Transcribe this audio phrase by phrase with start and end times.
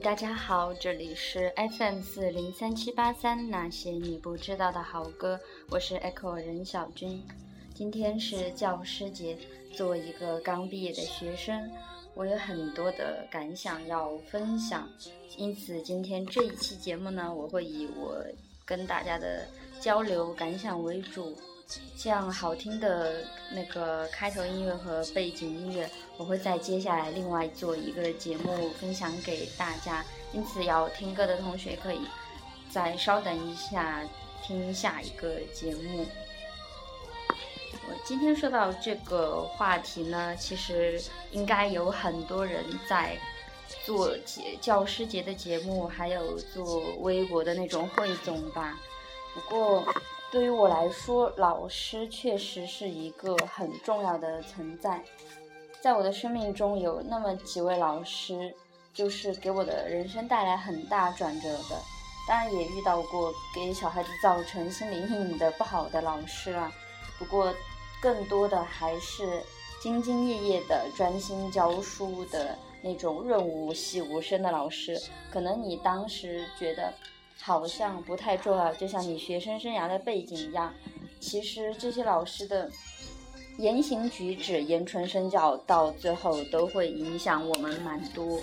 [0.00, 5.40] 大家好，这里是 FM 四零三七八三，那些你不知道的好歌，
[5.70, 7.20] 我是 Echo 任小军。
[7.74, 9.36] 今天是教师节，
[9.74, 11.68] 作为一个刚毕业的学生，
[12.14, 14.88] 我有很多的感想要分享，
[15.36, 18.24] 因此今天这一期节目呢，我会以我
[18.64, 19.48] 跟大家的
[19.80, 21.36] 交流感想为主。
[21.96, 30.04] 像好听的那个开头音乐和背景音乐，我会在接下来另外做一个节目分享给大家。
[30.32, 32.00] 因此，要听歌的同学可以
[32.70, 34.02] 再稍等一下，
[34.42, 36.06] 听下一个节目。
[37.90, 43.18] 我今天说到这个话题呢，其实应该有很多人在
[43.84, 48.78] 做节教师节的节目，还有做微博的那种汇总吧。
[49.34, 49.94] 不过，
[50.30, 55.02] 对于我来说，老师确实是一个很重要的存在。
[55.80, 58.54] 在我的生命中有那么几位老师，
[58.92, 61.80] 就是给我的人生带来很大转折的。
[62.28, 66.70] 当然，也遇到过给小孩子造成心理阴影的不好的老师了。
[67.18, 67.54] 不过，
[68.02, 69.42] 更多的还是
[69.82, 75.00] 兢兢业业的、专心教书的那种润物细无声的老师。
[75.32, 76.92] 可能你当时觉得。
[77.40, 80.74] 好像不太重要，就像你学生生涯的背景一样。
[81.20, 82.70] 其实这些老师的
[83.56, 88.40] 言行举止、言传身教，到最后都会影响我们蛮多。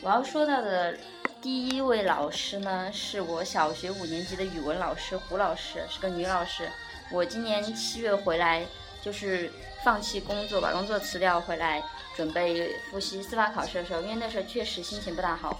[0.00, 0.96] 我要说到的
[1.42, 6.68] 第一位老师呢，是我小学五年级的语文老师胡老师，是个女老师。
[7.10, 8.64] 我今年七月回来，
[9.02, 9.50] 就是
[9.84, 11.82] 放弃工作，把工作辞掉回来，
[12.14, 15.58] 准备复习司法考试的时候，因为那时候确实心情不大好。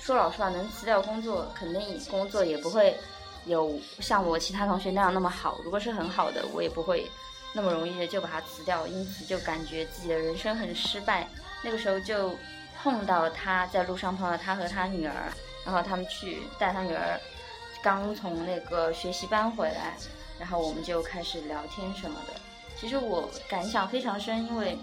[0.00, 2.98] 说老实话，能辞掉工作，肯定工作也不会
[3.44, 5.58] 有像我其他同学那样那么好。
[5.62, 7.08] 如果是很好的，我也不会
[7.52, 8.86] 那么容易的就把它辞掉。
[8.86, 11.28] 因此就感觉自己的人生很失败。
[11.62, 12.34] 那个时候就
[12.82, 15.30] 碰到他在路上碰到他和他女儿，
[15.66, 17.20] 然后他们去带他女儿
[17.82, 19.94] 刚从那个学习班回来，
[20.38, 22.40] 然后我们就开始聊天什么的。
[22.76, 24.78] 其实我感想非常深，因为。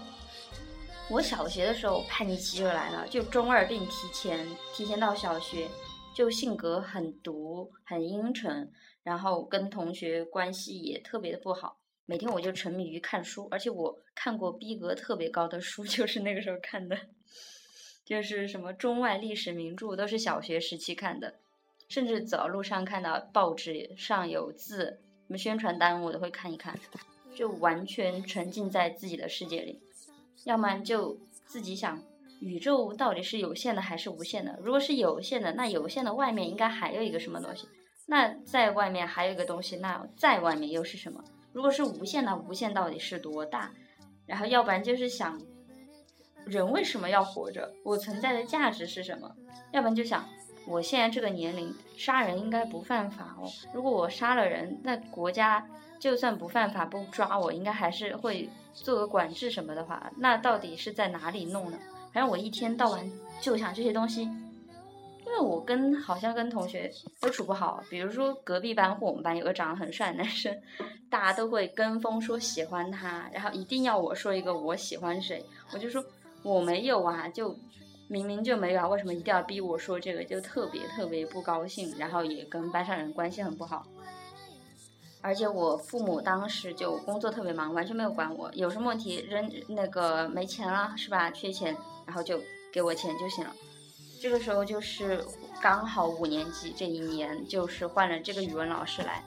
[1.10, 5.66] 我小学的时候叛逆期就来了，就中二病提前提前到小学，
[6.14, 8.70] 就性格很毒很阴沉，
[9.02, 11.78] 然后跟同学关系也特别的不好。
[12.04, 16.98] 每天我就沉迷于看书，而且我看过逼格特别高的书， 就是那个时候看的，
[18.04, 21.36] 就是什么中外历史名著都是小学时期看的，
[21.88, 26.78] 甚至走路上看到报纸上有字，什么宣传单我都会看一看，
[27.34, 29.82] 就完全沉浸在自己的世界里。
[30.44, 32.00] 要么就自己想，
[32.40, 34.58] 宇宙到底是有限的还是无限的？
[34.62, 37.68] 如果是有限的，那有限的外面应该还有一个什么东西？
[38.06, 41.22] 那在外面还有一个东西，那在外面又是什么？
[41.52, 43.70] 如果是无限的，无限到底是多大？
[44.26, 45.40] 然后要不然就是想，
[46.46, 47.72] 人为什么要活着？
[47.84, 49.30] 我存在的价值是什么？
[49.72, 50.26] 要不然就想，
[50.66, 53.50] 我现在这个年龄杀人应该不犯法哦。
[53.74, 55.66] 如果我杀了人，那国家。
[55.98, 61.78] 就算不犯法不抓我，应该还是会做个管制什么的话，那到底是在哪里弄呢？
[62.12, 63.10] 反正我一天到晚
[63.40, 67.82] 就想这些东西，因为我跟好像跟同学都处不好。
[67.90, 70.56] 比如说隔壁班或我们班有个长得很帅的男生，
[71.10, 76.04] 大家都会跟风说喜欢他，然后一定要我说一个我喜欢谁，我就说
[76.42, 77.54] 我没有啊，就
[78.08, 80.24] 明明就没有啊，为什么一定要逼我说这个？
[80.24, 83.84] 就特别特别不高兴，然后也跟班上人关系很不好。
[85.20, 91.30] 而且我父母当时就工作特别忙，完全没有管我，有什么问题扔那个没钱了是吧？
[91.30, 91.76] 缺钱，
[92.06, 92.40] 然后就
[92.72, 93.52] 给我钱就行了。
[94.20, 95.24] 这个时候就是
[95.60, 99.22] 刚好五年级这一年，就是换了这个语文老师来。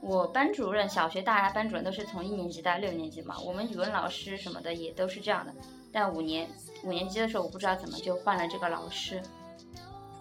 [0.00, 5.52] 我班主任小学大家班主任都是从一年级到六年级嘛，我们语文老师什么的也都是这样的。
[5.92, 6.48] 但五年
[6.82, 9.22] 五年级的时候，我不知道怎么就换了这个老师。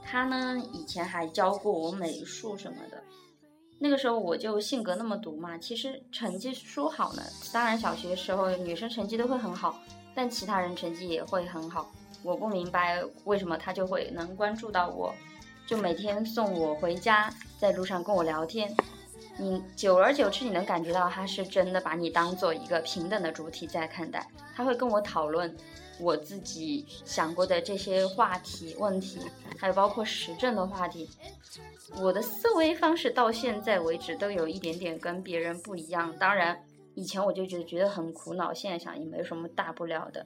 [0.04, 3.02] 他呢以前还教过我美术什么的。
[3.84, 9.80] 那个时候我就性格那么毒嘛，其实成绩说好呢，当然小学时候女生成绩都会很好，
[10.14, 11.92] 但其他人成绩也会很好。
[12.22, 15.12] 我不明白为什么他就会能关注到我，
[15.66, 18.72] 就每天送我回家，在路上跟我聊天。
[19.40, 24.24] 你久而久之，你能感觉到他是真的把你当做一个平等的主体在看待，
[24.56, 25.58] 他会跟我讨论。
[26.00, 29.20] 我自己想过的这些话题、问题，
[29.58, 31.08] 还有包括时政的话题，
[31.98, 36.16] 我的思维方式到现在为止都有一点点跟别人不一样。
[36.18, 36.64] 当然，
[36.96, 40.26] 以前我就觉得觉得很苦恼，现在想也没什么大不了的。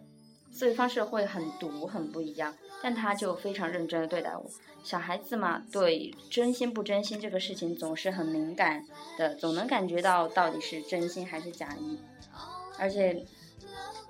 [0.51, 4.49] 思维方式会很毒，很不一样，但他就非常认真的对待我。
[4.83, 8.85] 小孩子嘛，对真心不真心这个事情总是很敏感
[9.17, 11.99] 的，总能感觉到到底是真心还是假意，
[12.79, 13.25] 而且。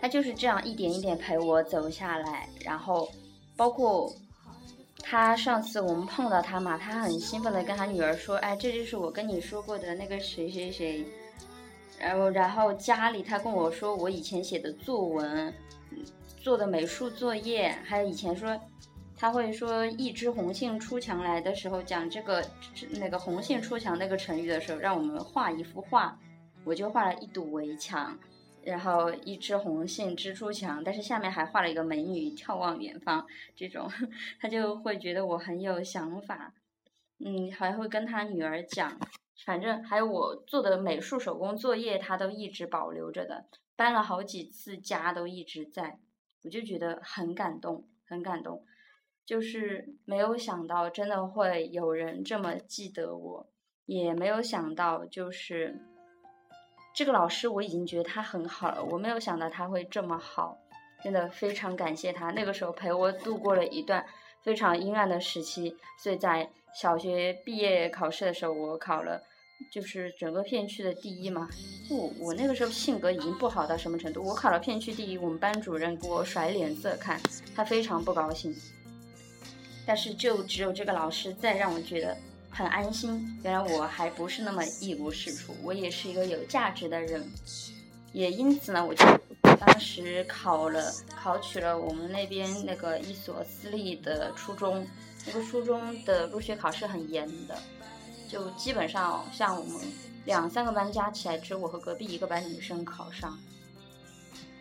[0.05, 3.09] 他就是这样一点一点陪我走下来，然后，
[3.57, 4.07] 包括
[4.99, 11.03] 他上次我们碰到他嘛，他很兴奋的跟他女儿说：“哎，这就是我跟你说过的那个谁谁谁。”
[11.97, 15.51] 然后，然后家里他跟我说我以前写的作文，
[16.39, 18.55] 做的美术作业，还有以前说
[19.17, 22.45] 他会说“一枝红杏出墙来”的时候讲这个
[22.91, 26.15] 那个“红杏出墙”那个成语的时候，让我们画一幅画，
[26.63, 28.15] 我就画了一堵围墙。
[28.65, 33.23] 然后一枝红杏枝出墙，但是下面还画了一个美女眺望远方，
[33.55, 33.87] 这种
[34.39, 36.51] 他就会觉得我很有想法，
[37.19, 38.99] 嗯，还会跟他女儿讲，
[39.45, 43.45] 反正还有我做的美术手工作业，他都一直保留着的，
[43.75, 45.99] 搬了好几次家都一直在，
[46.43, 48.65] 我就觉得很感动，很感动，
[49.25, 53.47] 就是没有想到真的会有人这么记得我，
[53.85, 55.79] 也没有想到就是。
[56.95, 60.57] 这个老师我已经觉得他很好了，我没有想到他会这么好，
[61.03, 62.31] 真的非常感谢他。
[62.31, 64.05] 那个时候陪我度过了一段
[64.41, 69.21] 非常阴暗的时期，所以在小学毕业考试的时候，我考了
[69.69, 71.49] 就是整个片区的第一嘛。
[71.89, 77.19] 不，我那个时候性格已经不好到什么程度，我考了片区第一，我们班主任给我甩脸色看，
[77.53, 78.55] 他非常不高兴。
[79.85, 82.15] 但是就只有这个老师再让我觉得。
[82.55, 87.29] 很安心，原来我还不是那么一无是处，我也是一个有价值的人，
[88.13, 89.05] 也因此呢，我就
[89.59, 90.89] 当时考了
[91.21, 94.87] 考取了我们那边那个一所私立的初中，
[95.27, 97.61] 那个初中的入学考试很严的，
[98.29, 99.81] 就基本上像我们
[100.23, 103.37] 两三个班加起来，只有我和隔壁一个班女生考上。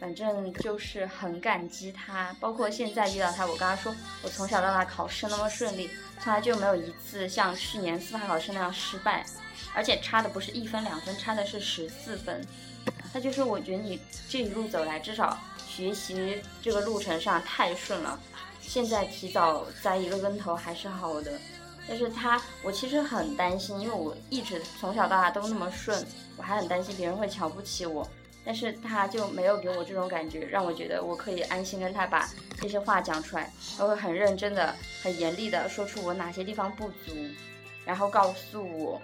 [0.01, 5.89] 反正就是很感激他，包括现在遇到他，我跟他说，我从小到大考试那么顺利，
[6.21, 9.25] 从来就没有一次像去年司法考试那样失败，
[9.75, 12.47] 而且差的不是一分两分，差的是十四分。
[13.13, 13.99] 他就说，我觉得你
[14.29, 18.21] 这一路走来，至少学习这个路程上太顺了，
[18.61, 21.33] 现在提早栽一个跟头还是好的。
[21.87, 26.05] 但是他，我其实很担心，因为我一直从小到大都那么顺，
[26.37, 28.09] 我还很担心别人会瞧不起我。
[28.45, 32.29] 但是他就没有给我这种感觉，让我觉得我可以安心跟他把
[32.61, 37.15] 这些话讲出来，他会很认真的、很严厉的说出我哪些地方不足，
[37.85, 39.01] 然后告诉我。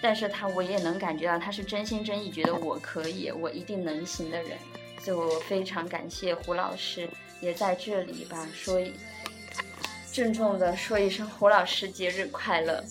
[0.00, 4.58] 但是他我也能感觉到他是真心真意，觉得我可以，我一定能行的人。
[4.98, 7.08] 所以我非常感谢胡老师，
[7.40, 8.80] 也在这里吧说，
[10.12, 12.84] 郑重的说一声胡老师节日快乐。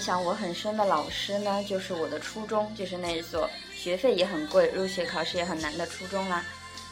[0.00, 6.42] 影响我很深的老师呢，就是我的初中，就是那一所学费也很贵、入学考试也很难的初中啦。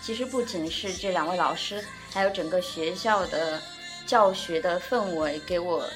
[0.03, 3.59] 其实不仅是这两位老师，还有整个学校的
[4.07, 5.89] 教学的氛围，给我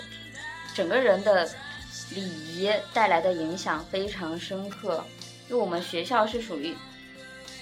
[0.75, 1.47] 整个人的
[2.14, 5.04] 礼仪带来的影响非常深刻。
[5.50, 6.75] 因为我们学校是属于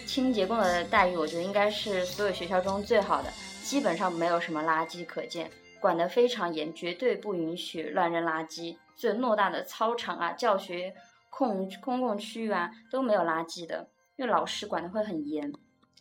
[0.07, 3.33] 清洁工的待遇，我觉得应该是所有学校中最好的，
[3.64, 5.50] 基本上没有什么垃圾可见。
[5.80, 8.76] 管得非常严，绝对不允许乱扔垃圾。
[9.00, 10.95] 这偌大的操场啊，教学
[11.30, 15.50] 空公共区域啊，都没有垃圾的，因为老师管得会很严。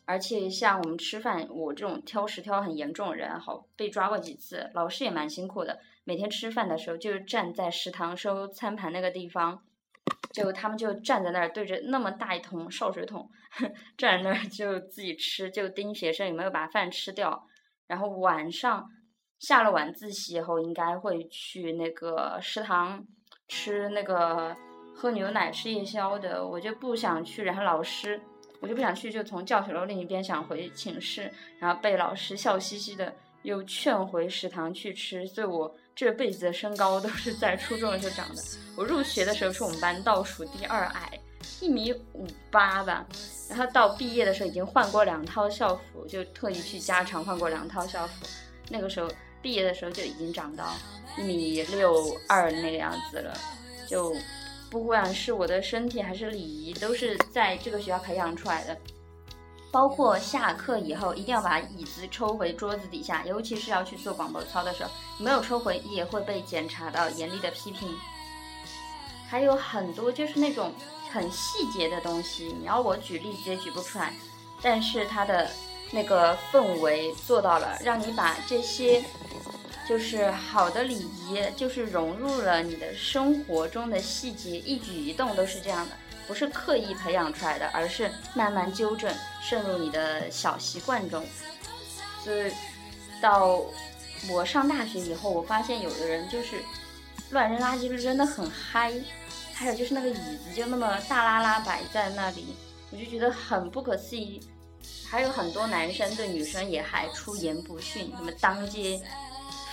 [0.03, 4.69] 而且像我们吃饭，我这种挑食挑很严重的人，好被抓过几次。
[4.73, 9.63] 老师也蛮辛苦的，每天吃饭的时候就站在食堂收餐盘那个地方，
[10.33, 13.31] 就他们就站在那儿对着那么大一桶烧水桶，
[13.97, 17.47] 站在那儿就自己吃，就盯学生有没有把饭吃掉。
[17.87, 18.91] 然后晚上。
[19.39, 23.03] 下了晚自习以后，应该会去那个食堂
[23.47, 24.55] 吃那个
[24.93, 27.43] 喝牛奶、吃夜宵的，我就不想去。
[27.43, 28.19] 然后老师，
[28.59, 35.25] 我就不想去，就从教学楼另一边想回寝室，然后被老师笑嘻嘻的又劝回食堂去吃。
[35.27, 38.41] 所以我这辈子的身高都是在初中的时候长的。
[38.75, 41.17] 我入学的时候是我们班倒数第二矮，
[41.61, 43.07] 一米五八吧。
[43.49, 48.27] 然后到毕业的时候已经换过两套校服，就特意去加长换过两套校服。
[48.69, 49.09] 那个时候
[49.41, 50.73] 毕业的时候就已经长到
[51.17, 53.37] 一米六二那个样子了，
[53.87, 54.13] 就
[54.69, 58.77] 不管是我的身体还是礼仪，都是在这个学校培养出来的。
[59.71, 67.87] 包括下课以后一定要把椅子抽回桌子底下，尤其是要去做广播操的时候，没有抽回也会被检查到严厉的批评。
[69.29, 70.73] 还有很多就是那种
[71.11, 74.13] 很细节的东西，你要我举例子也举不出来，
[74.61, 75.49] 但是它的。
[75.91, 79.03] 那个氛围做到了，让你把这些
[79.87, 85.95] 就是好的礼仪，就是融入了你的生活中的细节，一举一动都是这样的，
[86.27, 91.25] 不是刻意培养出来的，而是慢慢纠正，渗入你的小习惯中。
[92.23, 92.51] 所以
[93.19, 93.59] 到
[94.29, 96.57] 我上大学以后，我发现有的人就是
[97.31, 98.93] 乱扔垃圾就扔的很嗨，
[99.53, 102.55] 还有就是那个椅子就那么大拉拉摆在那里，
[102.91, 104.39] 我就觉得很不可思议。
[105.09, 109.01] 还有很多男生对女生也还出言不逊，什么当街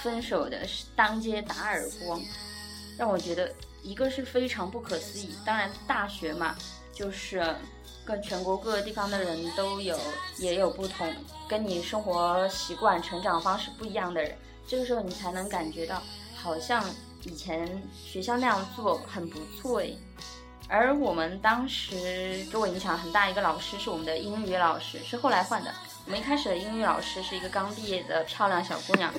[0.02, 2.20] 分手的，当街打耳光，
[2.96, 5.30] 让我觉得一个是非常不可思议。
[5.44, 6.56] 当然，大学嘛，
[6.92, 7.54] 就是
[8.04, 9.98] 跟全国各个地方的人都有，
[10.38, 11.12] 也有不同，
[11.48, 14.36] 跟你生活习惯、成长方式不一样的人，
[14.66, 16.02] 这个时候你才能感觉到，
[16.34, 16.84] 好像
[17.24, 19.98] 以前学校那样做很不错诶。
[20.68, 25.72] 而我们当时给我影响很大一个老师是我们的英语老师，是后来换的。
[26.04, 29.12] 我们一开始的英语老师是一个刚毕业的漂亮小姑娘，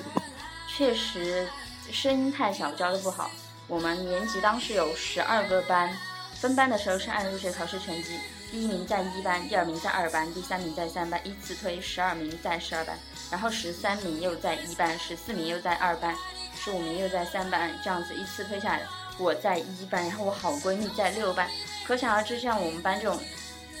[0.68, 1.48] 确实
[1.90, 3.30] 声音太小，教的不好。
[3.66, 5.94] 我们年级当时有十二个班，
[6.34, 8.18] 分班的时候是按入学考试成绩，
[8.50, 12.98] 第一名在一班，第二名在二班，第三名在三班，依次推十二名在十二班，
[13.30, 16.14] 然后十三名又在一班，十四名又在二班，
[16.54, 18.86] 十五名又在三班，这样子依次推下来的。
[19.18, 21.48] 我在一班，然后我好闺蜜在六班，
[21.86, 23.18] 可想而知，像我们班这种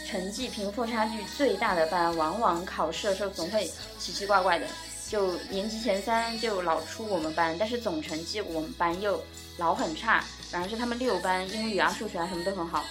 [0.06, 4.66] 成绩贫富差距最大的班，往往考试的时候总会奇奇怪怪的，
[5.08, 9.22] 就年级前三就老出我们班，但是总成绩我们班又
[9.58, 12.84] 老很差，反而是他们六班英语啊、数学啊什么都很好，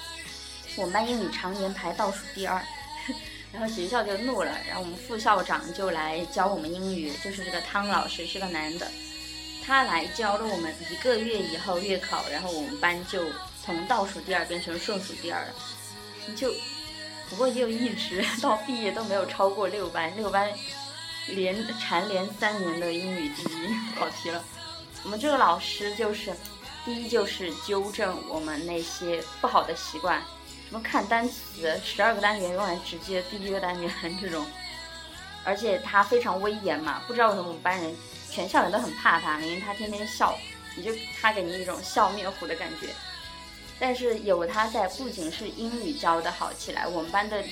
[0.77, 2.61] 我们班英语常年排倒数第二，
[3.51, 8.87] 然后学校就怒了，然后我们副校长就来教我们英语，就是这个汤老师是个男的。
[9.67, 13.21] 他来教了我们一个月以后月考，然后我们班就
[13.61, 15.53] 从倒数第二变成顺数第二了。
[16.37, 16.53] 就
[17.29, 20.49] 不过就一直到毕业都没有超过六班，六班
[21.27, 24.41] 连蝉联三年的英语第一，跑题了。
[25.03, 26.33] 我们这个老师就是，
[26.85, 30.21] 第一就是纠正我们那些不好的习惯，
[30.69, 34.45] 什么看单词，十二个单元用来只记得第一个单元这种，
[35.43, 37.93] 而且他非常威严嘛，不知道为什么我们班人。
[38.37, 40.37] 全校人都很怕他，因为他天天笑，
[40.75, 42.89] 你就他给你一种笑面虎的感觉。
[43.79, 47.43] 但是有他在，不仅是英语教的好起来，我们班的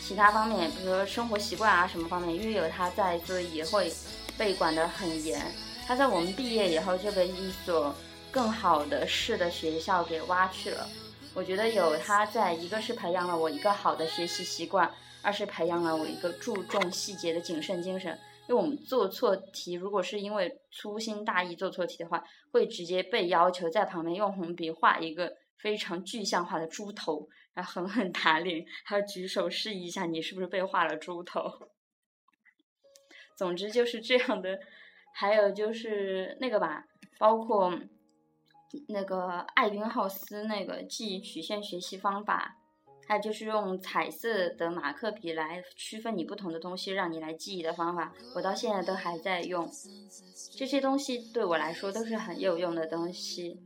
[0.00, 3.92] 其他方面，比如说生活习惯啊什么方面，因为有他在，所以也会
[4.38, 5.44] 被管得很严。
[5.84, 7.92] 他在我们毕业以后就被一所
[8.30, 10.88] 更好的市的学校给挖去了。
[11.34, 14.88] 我觉得有他在，一个是培养了我一个好的学习习惯，
[15.22, 18.16] 二是培养了我一个注重细节的谨慎精神。
[18.50, 31.48] 因为我们做错题，如果是因为粗心大意做错题的话，会直接被要求在旁边用红笔画一个非常具象化的猪头，然后狠狠打脸，还要举手示意一下你是不是被画了猪头。
[33.38, 34.58] 总之就是这样的。
[35.12, 36.84] 还有就是那个吧，
[37.18, 37.72] 包括
[38.88, 42.56] 那个艾宾浩斯那个记忆曲线学习方法。
[43.10, 49.68] 还有就是用彩色的马克笔来区分你不同的东西，让你来记忆的方法，我到现在都还在用。
[50.56, 53.58] 这些东西对我来说都是很有用的东西，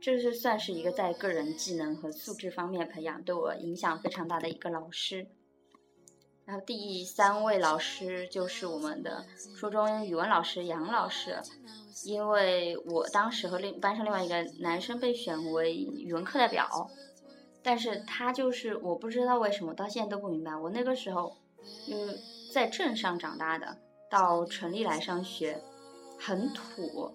[0.00, 5.26] 这是算是一个在个人技能和素质方面培养对我影响非常大的一个老师。
[6.44, 9.26] 然后第三位老师就是我们的
[9.58, 11.36] 初中语文老师杨老师，
[12.04, 16.88] 因为我当时和另班上另外一个男生被选为语文课代表。
[17.68, 20.56] 但是他就是我不知道为什么到现在都不明白。
[20.56, 21.36] 我那个时候，
[21.86, 22.16] 嗯，
[22.50, 23.76] 在镇上长大的，
[24.10, 25.60] 到城里来上学，
[26.18, 27.12] 很土，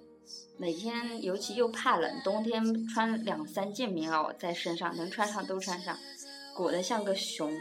[0.60, 5.98] 每天尤其又怕冷，冬天穿两三件棉袄在身上，能穿上都穿上，
[6.56, 7.52] 裹得像个熊，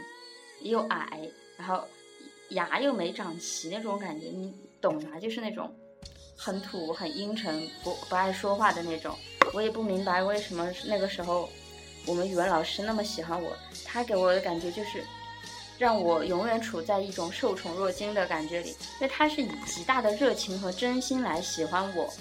[0.61, 1.83] 又矮，然后
[2.49, 5.19] 牙又没长齐那种感觉，你懂吗？
[5.19, 5.73] 就是那种
[6.37, 9.17] 很土、很阴沉、不不爱说话的那种。
[9.51, 11.49] 我也不明白为什么那个时候。
[12.05, 13.55] 我们语文老师那么喜欢我，
[13.85, 15.03] 他给我的感觉就是
[15.77, 22.13] 让我永远处在一种受宠若惊的感觉里，因为他是以极大的热情和真心来喜欢我，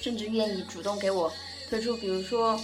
[0.00, 1.32] 甚至愿意主动给我
[1.68, 2.58] 推出，比如说。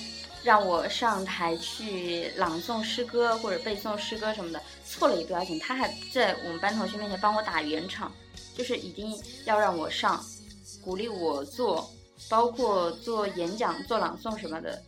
[0.45, 8.11] 让我上台去朗诵诗歌或者背诵诗歌什么的，错了也不要紧，他还在我们班同学面前帮我打圆场，
[8.57, 9.13] 就是一定
[9.47, 10.25] 要让我上，
[10.81, 11.91] 鼓励我做，
[12.31, 14.81] 包括做演讲、做朗诵什么的，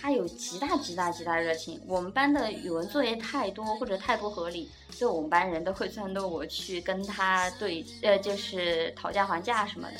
[0.00, 1.80] 他有极大极大极大热情。
[1.86, 9.96] 我们班的语文作业太多或者太不合理，就我们班人都会撺掇我去跟他对，呃，就是讨价还价什么的。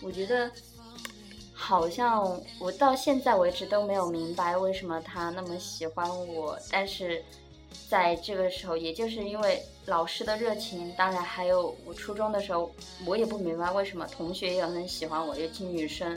[0.00, 0.50] 我觉得。
[1.60, 7.20] 好像我到现在为止都没有明白为什么他那么喜欢我，但是
[7.90, 12.72] 在这个时候，也就是因为老师的热情，当然还有我初中的时候，
[13.04, 16.16] 我也不明白为什么同学也很喜欢我，尤其女生。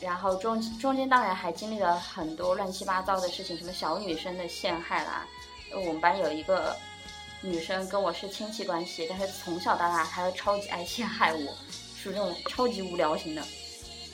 [0.00, 5.26] 然后中中间当然还经历了很多乱七八糟的事情，什么小女生的陷害啦。
[5.72, 6.76] 我们班有一个
[7.42, 11.54] 女生跟我是亲戚关系，但是从小到大她都超级爱陷害我。
[12.02, 13.42] 属于那种超级无聊型的，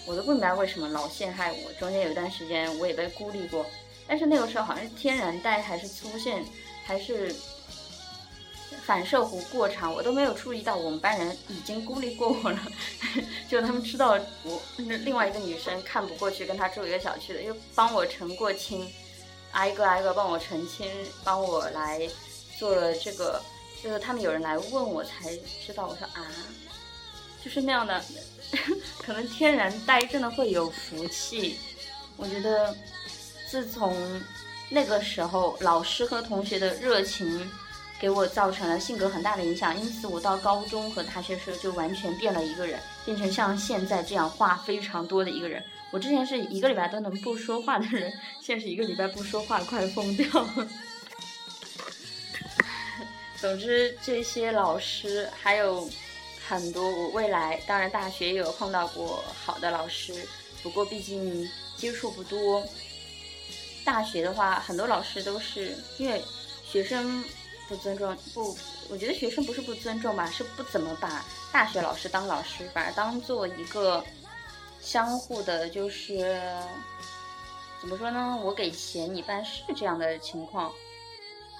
[0.06, 1.72] 我都不明白为什么老陷害我。
[1.78, 3.64] 中间有一段时间我也被孤立过，
[4.08, 6.44] 但是那个时候好像是天然带还是粗线，
[6.84, 7.32] 还是
[8.86, 12.58] 反射弧过长，我都没有注意到我们班人已经孤立过我了。
[13.50, 18.88] 就他们知道我另外一个女生看不过去，跟她住一个小区的，又帮我澄过清，
[19.50, 20.88] 挨个挨个帮我澄清，
[21.24, 22.08] 帮我来
[22.58, 23.42] 做了这个。
[23.82, 26.26] 就是他们有人来问我才知道，我说啊。
[27.44, 28.02] 就是那样的，
[28.98, 31.58] 可能天然呆真的会有福气。
[32.16, 32.74] 我觉得，
[33.48, 33.94] 自从
[34.68, 37.48] 那个时候，老师和同学的热情
[38.00, 45.62] 给我造成了性格很大的影响，因此我到高中和大学时候就完全变了一个人，变成像现在这样话非常多的一个人。
[45.90, 50.68] 我之前是一个礼拜都能不说话的人，现在是一个礼拜不说话快疯掉了。
[53.40, 55.88] 总之，这些老师还有。
[56.48, 60.14] 很多，我未来当然大学也有碰到过好的老师，
[60.62, 62.64] 不过毕竟接触不多。
[63.84, 66.22] 大学的话，很多老师都是因为
[66.64, 67.24] 学生
[67.68, 68.56] 不尊重，不，
[68.90, 74.04] 我觉得学生不是不尊重吧，是不怎么把大学老师当老师，反而当做一个
[74.80, 76.40] 相互的，就是
[77.80, 78.40] 怎么说呢？
[78.44, 80.72] 我给钱你办事这样的情况，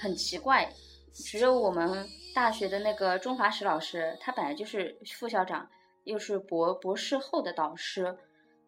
[0.01, 0.73] 很奇怪。
[1.13, 2.09] 只有我们。
[2.37, 5.67] 大学的那个中华史老师，他本来就是副校长，
[6.05, 8.15] 又是博博士后的导师，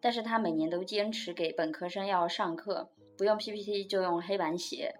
[0.01, 4.95] 但是他每年都坚持给本科生要上课，不用 PPT 就用黑板写，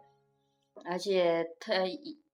[0.86, 1.74] 而且特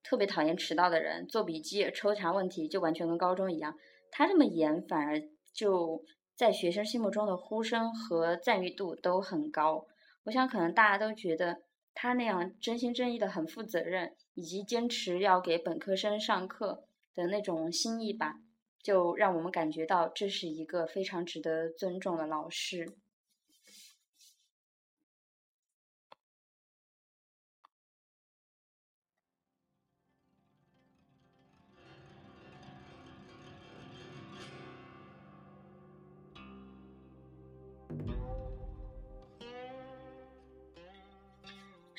[0.07, 3.75] 特别讨厌迟到的人，做笔记、抽查问题就完全跟高中一样。
[4.11, 5.21] 他这么严，反而
[5.53, 6.03] 就
[6.35, 9.85] 在学生心目中的呼声和赞誉度都很高。
[10.25, 11.63] 我想可能大家都觉得
[11.93, 14.15] 他那样真心真意的很负责任。
[14.37, 18.35] 以及坚持要给本科生上课的那种心意吧，
[18.83, 22.97] 就让我们感觉到这是一个非常值得尊重的老师。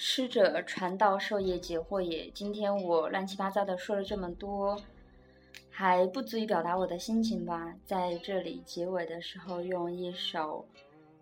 [0.08, 4.80] 师者传道授业解惑也今天我乱七八糟的说了这么多
[5.68, 7.74] 还不足以表达我的心情吧。
[7.84, 10.64] 在这里结尾的时候用一首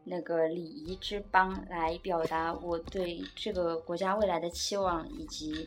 [0.04, 5.66] 那个礼仪之邦来表达我对这个国家未来的期望以及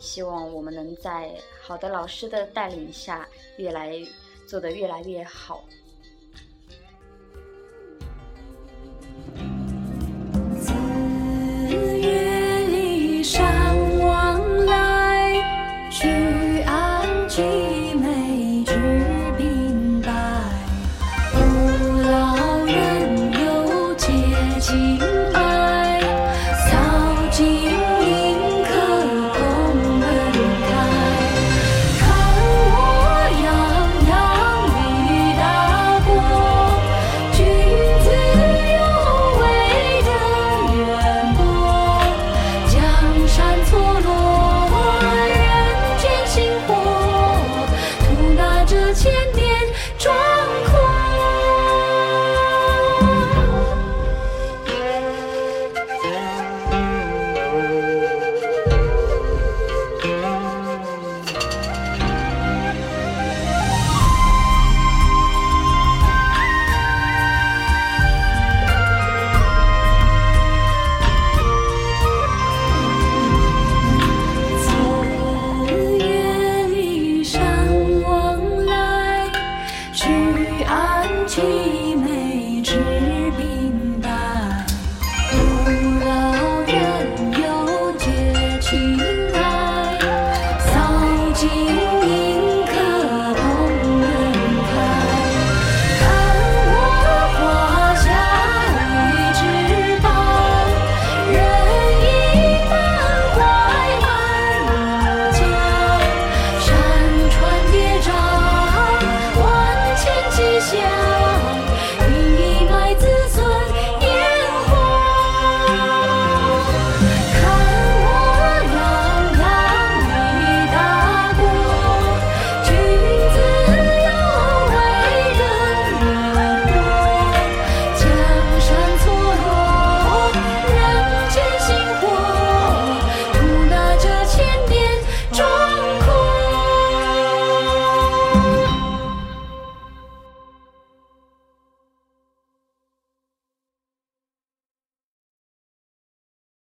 [0.00, 3.96] 希望我们能在好的老师的带领下越来
[4.44, 5.62] 做得越来越好。